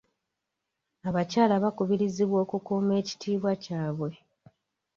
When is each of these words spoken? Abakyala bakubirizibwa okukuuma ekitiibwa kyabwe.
Abakyala 1.07 1.53
bakubirizibwa 1.63 2.37
okukuuma 2.45 2.93
ekitiibwa 3.01 3.51
kyabwe. 3.63 4.11